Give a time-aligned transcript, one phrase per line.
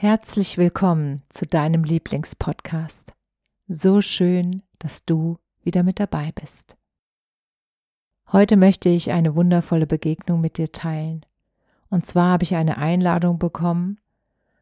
[0.00, 3.14] Herzlich willkommen zu deinem Lieblingspodcast.
[3.66, 6.76] So schön, dass du wieder mit dabei bist.
[8.30, 11.26] Heute möchte ich eine wundervolle Begegnung mit dir teilen.
[11.90, 13.98] Und zwar habe ich eine Einladung bekommen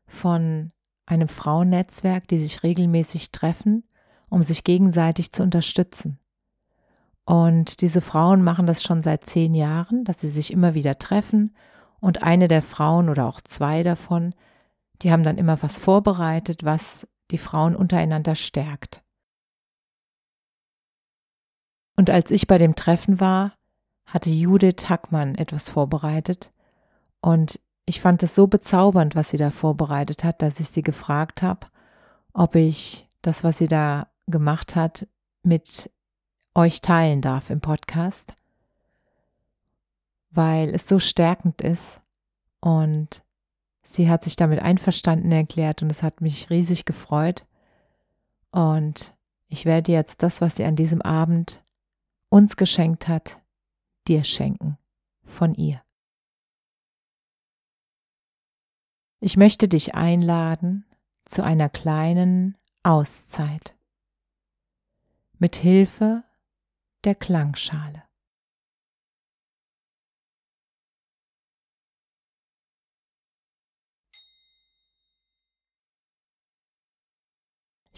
[0.06, 0.72] von
[1.04, 3.84] einem Frauennetzwerk, die sich regelmäßig treffen,
[4.30, 6.18] um sich gegenseitig zu unterstützen.
[7.26, 11.54] Und diese Frauen machen das schon seit zehn Jahren, dass sie sich immer wieder treffen
[12.00, 14.32] und eine der Frauen oder auch zwei davon
[15.02, 19.02] die haben dann immer was vorbereitet, was die Frauen untereinander stärkt.
[21.96, 23.54] Und als ich bei dem Treffen war,
[24.04, 26.52] hatte Judith Hackmann etwas vorbereitet
[27.20, 31.42] und ich fand es so bezaubernd, was sie da vorbereitet hat, dass ich sie gefragt
[31.42, 31.66] habe,
[32.32, 35.06] ob ich das, was sie da gemacht hat,
[35.42, 35.90] mit
[36.54, 38.34] euch teilen darf im Podcast,
[40.30, 42.00] weil es so stärkend ist
[42.60, 43.22] und
[43.88, 47.46] Sie hat sich damit einverstanden erklärt und es hat mich riesig gefreut.
[48.50, 51.64] Und ich werde jetzt das, was sie an diesem Abend
[52.28, 53.40] uns geschenkt hat,
[54.08, 54.76] dir schenken,
[55.22, 55.80] von ihr.
[59.20, 60.84] Ich möchte dich einladen
[61.24, 63.76] zu einer kleinen Auszeit
[65.38, 66.24] mit Hilfe
[67.04, 68.02] der Klangschale.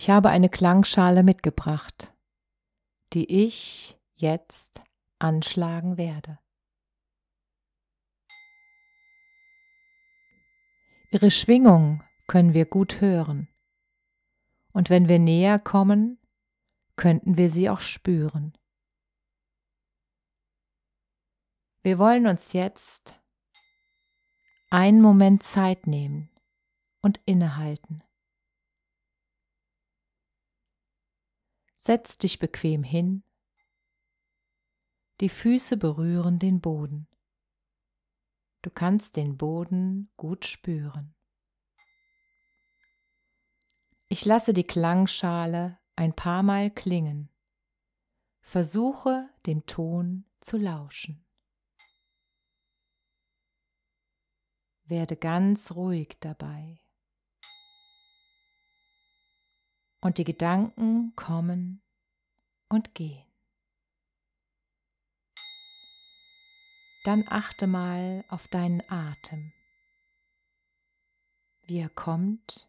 [0.00, 2.14] Ich habe eine Klangschale mitgebracht,
[3.14, 4.80] die ich jetzt
[5.18, 6.38] anschlagen werde.
[11.10, 13.48] Ihre Schwingung können wir gut hören,
[14.70, 16.20] und wenn wir näher kommen,
[16.94, 18.56] könnten wir sie auch spüren.
[21.82, 23.20] Wir wollen uns jetzt
[24.70, 26.30] einen Moment Zeit nehmen
[27.00, 28.04] und innehalten.
[31.88, 33.22] Setz dich bequem hin.
[35.22, 37.08] Die Füße berühren den Boden.
[38.60, 41.14] Du kannst den Boden gut spüren.
[44.10, 47.30] Ich lasse die Klangschale ein paar Mal klingen.
[48.42, 51.24] Versuche dem Ton zu lauschen.
[54.84, 56.82] Werde ganz ruhig dabei.
[60.00, 61.82] Und die Gedanken kommen
[62.68, 63.24] und gehen.
[67.04, 69.52] Dann achte mal auf deinen Atem,
[71.66, 72.68] wie er kommt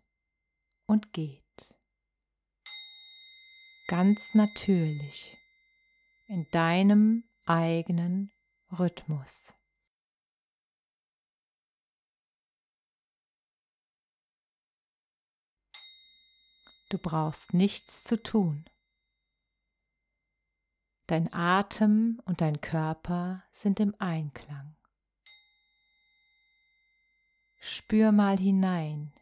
[0.86, 1.44] und geht.
[3.88, 5.38] Ganz natürlich
[6.28, 8.32] in deinem eigenen
[8.72, 9.52] Rhythmus.
[16.90, 18.66] Du brauchst nichts zu tun.
[21.06, 24.76] Dein Atem und dein Körper sind im Einklang.
[27.60, 29.14] Spür mal hinein,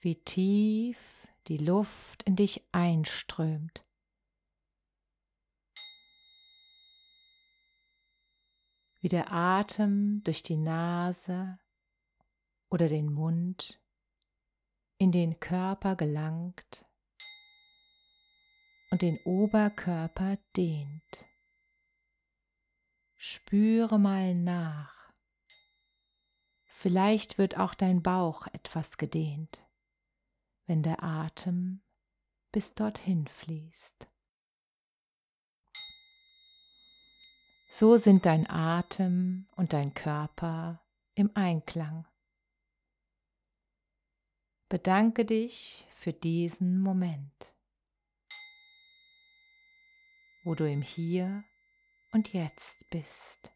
[0.00, 3.84] wie tief die Luft in dich einströmt.
[9.00, 11.58] Wie der Atem durch die Nase
[12.68, 13.80] oder den Mund
[14.98, 16.84] in den Körper gelangt
[18.90, 21.24] und den Oberkörper dehnt.
[23.14, 25.12] Spüre mal nach.
[26.66, 29.62] Vielleicht wird auch dein Bauch etwas gedehnt,
[30.66, 31.82] wenn der Atem
[32.52, 34.06] bis dorthin fließt.
[37.68, 40.80] So sind dein Atem und dein Körper
[41.14, 42.06] im Einklang.
[44.68, 47.54] Bedanke dich für diesen Moment,
[50.42, 51.44] wo du im Hier
[52.12, 53.52] und Jetzt bist.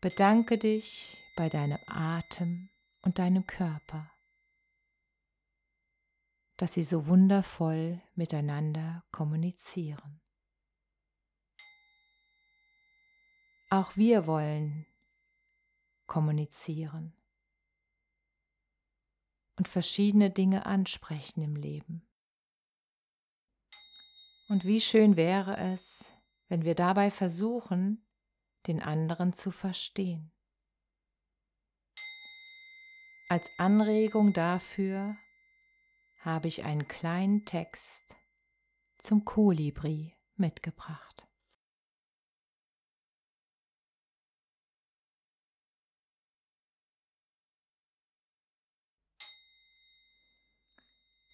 [0.00, 2.70] Bedanke dich bei deinem Atem
[3.02, 4.10] und deinem Körper.
[6.62, 10.20] dass sie so wundervoll miteinander kommunizieren.
[13.68, 14.86] Auch wir wollen
[16.06, 17.16] kommunizieren
[19.62, 22.04] und verschiedene Dinge ansprechen im Leben.
[24.48, 26.04] Und wie schön wäre es,
[26.48, 28.04] wenn wir dabei versuchen,
[28.66, 30.32] den anderen zu verstehen.
[33.28, 35.16] Als Anregung dafür
[36.18, 38.02] habe ich einen kleinen Text
[38.98, 41.28] zum Kolibri mitgebracht.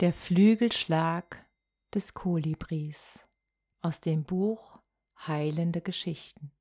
[0.01, 1.45] Der Flügelschlag
[1.93, 3.19] des Kolibris
[3.81, 4.79] aus dem Buch
[5.27, 6.53] Heilende Geschichten.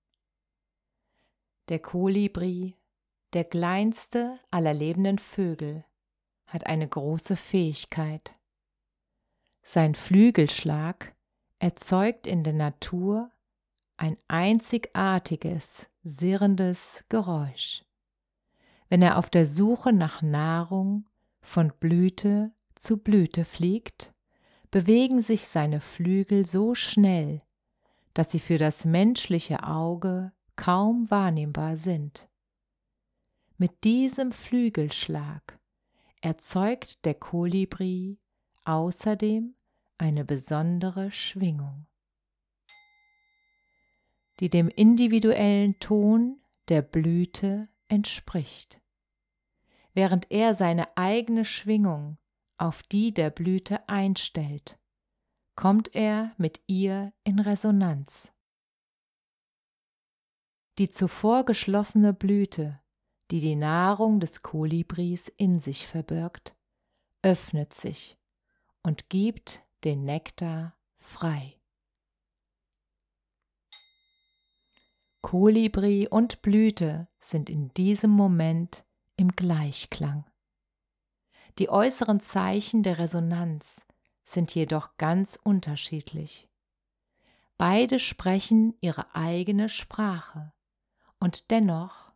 [1.70, 2.74] Der Kolibri,
[3.34, 5.86] der kleinste aller lebenden Vögel,
[6.48, 8.34] hat eine große Fähigkeit.
[9.62, 11.16] Sein Flügelschlag
[11.60, 13.30] erzeugt in der Natur
[13.98, 17.86] ein einzigartiges, sirrendes Geräusch.
[18.90, 21.08] Wenn er auf der Suche nach Nahrung
[21.42, 24.14] von Blüte zu Blüte fliegt,
[24.72, 27.42] bewegen sich seine Flügel so schnell,
[28.14, 32.28] dass sie für das menschliche Auge kaum wahrnehmbar sind.
[33.58, 35.60] Mit diesem Flügelschlag
[36.22, 38.20] erzeugt der Kolibri
[38.66, 39.56] außerdem
[39.98, 41.88] eine besondere Schwingung,
[44.40, 48.82] die dem individuellen Ton der Blüte entspricht.
[49.94, 52.18] Während er seine eigene Schwingung
[52.58, 54.80] auf die der Blüte einstellt,
[55.56, 58.32] kommt er mit ihr in Resonanz.
[60.78, 62.80] Die zuvor geschlossene Blüte,
[63.32, 66.56] die die Nahrung des Kolibris in sich verbirgt,
[67.24, 68.18] öffnet sich
[68.84, 71.60] und gibt den Nektar frei.
[75.22, 78.86] Kolibri und Blüte sind in diesem Moment
[79.18, 80.26] im Gleichklang.
[81.60, 83.82] Die äußeren Zeichen der Resonanz
[84.26, 86.48] sind jedoch ganz unterschiedlich.
[87.58, 90.54] Beide sprechen ihre eigene Sprache
[91.20, 92.12] und dennoch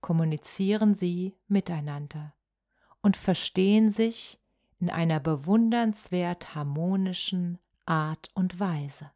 [0.00, 2.34] kommunizieren sie miteinander
[3.02, 4.38] und verstehen sich
[4.78, 9.10] in einer bewundernswert harmonischen Art und Weise.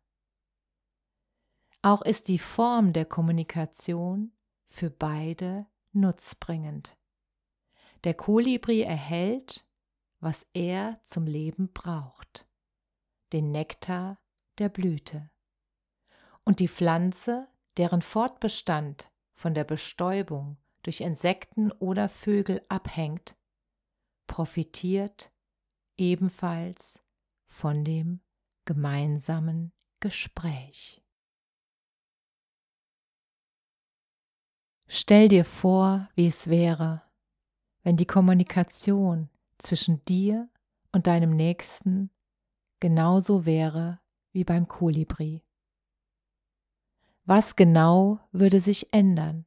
[1.83, 4.33] Auch ist die Form der Kommunikation
[4.67, 6.97] für beide nutzbringend.
[8.05, 9.65] Der Kolibri erhält
[10.21, 12.47] was er zum Leben braucht,
[13.33, 14.19] den Nektar
[14.59, 15.31] der Blüte.
[16.45, 23.37] Und die Pflanze, deren Fortbestand von der Bestäubung durch Insekten oder Vögel abhängt,
[24.27, 25.31] profitiert
[25.97, 27.01] ebenfalls
[27.47, 28.21] von dem
[28.65, 31.03] gemeinsamen Gespräch.
[34.87, 37.03] Stell dir vor, wie es wäre,
[37.83, 39.29] wenn die Kommunikation
[39.59, 40.49] zwischen dir
[40.93, 42.11] und deinem Nächsten
[42.81, 44.01] genauso wäre
[44.33, 45.45] wie beim Kolibri.
[47.25, 49.45] Was genau würde sich ändern?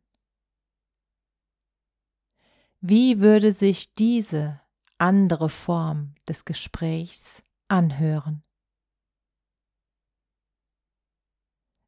[2.79, 4.61] Wie würde sich diese
[4.97, 8.43] andere Form des Gesprächs anhören?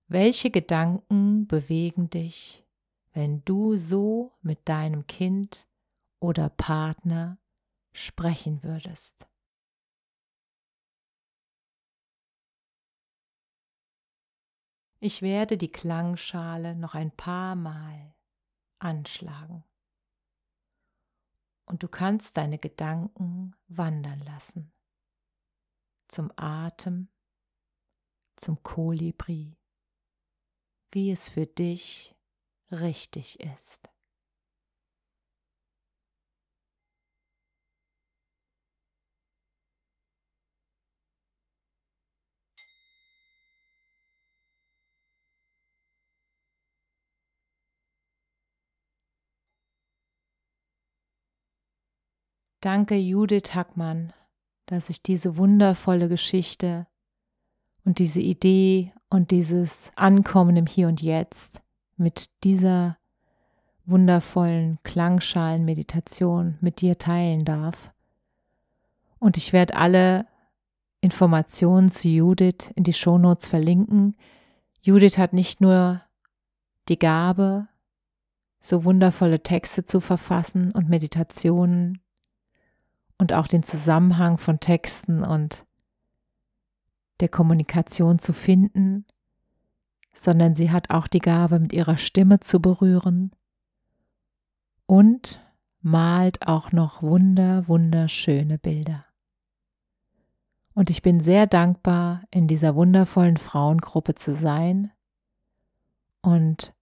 [0.07, 2.63] Welche Gedanken bewegen dich,
[3.13, 5.67] wenn du so mit deinem Kind
[6.19, 7.37] oder Partner
[7.93, 9.27] sprechen würdest.
[14.99, 18.15] Ich werde die Klangschale noch ein paar Mal
[18.79, 19.63] anschlagen.
[21.65, 24.71] Und du kannst deine Gedanken wandern lassen.
[26.07, 27.09] Zum Atem,
[28.35, 29.57] zum Kolibri,
[30.91, 32.15] wie es für dich
[32.71, 33.92] richtig ist.
[52.63, 54.13] Danke Judith Hackmann,
[54.67, 56.87] dass ich diese wundervolle Geschichte
[57.83, 61.59] und diese Idee und dieses Ankommen im Hier und Jetzt
[61.97, 62.97] mit dieser
[63.85, 67.91] wundervollen Klangschalenmeditation mit dir teilen darf.
[69.19, 70.25] Und ich werde alle
[71.01, 74.15] Informationen zu Judith in die Shownotes verlinken.
[74.81, 76.01] Judith hat nicht nur
[76.87, 77.67] die Gabe,
[78.61, 81.99] so wundervolle Texte zu verfassen und Meditationen
[83.23, 85.65] und auch den Zusammenhang von Texten und
[87.21, 89.05] der Kommunikation zu finden,
[90.13, 93.31] sondern sie hat auch die Gabe, mit ihrer Stimme zu berühren
[94.87, 95.39] und
[95.79, 99.05] malt auch noch wunder, wunderschöne Bilder.
[100.73, 104.91] Und ich bin sehr dankbar, in dieser wundervollen Frauengruppe zu sein
[106.21, 106.73] und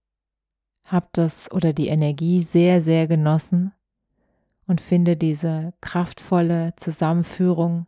[0.82, 3.72] habe das oder die Energie sehr, sehr genossen
[4.66, 7.86] und finde diese kraftvolle Zusammenführung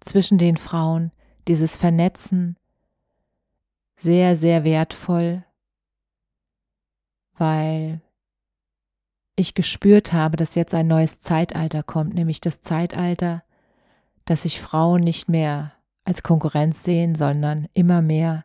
[0.00, 1.12] zwischen den Frauen,
[1.48, 2.56] dieses Vernetzen
[3.96, 5.44] sehr, sehr wertvoll,
[7.36, 8.00] weil
[9.36, 13.42] ich gespürt habe, dass jetzt ein neues Zeitalter kommt, nämlich das Zeitalter,
[14.24, 15.72] dass sich Frauen nicht mehr
[16.04, 18.44] als Konkurrenz sehen, sondern immer mehr